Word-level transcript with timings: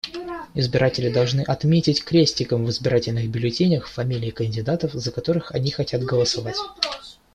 Избиратели 0.55 1.11
должны 1.13 1.41
отметить 1.41 2.03
крестиком 2.03 2.65
в 2.65 2.71
избирательных 2.71 3.29
бюллетенях 3.29 3.87
фамилии 3.87 4.31
кандидатов, 4.31 4.93
за 4.93 5.11
которых 5.11 5.53
они 5.53 5.69
хотят 5.69 6.01
голосовать. 6.03 6.57